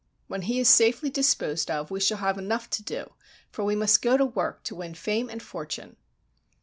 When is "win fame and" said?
4.73-5.43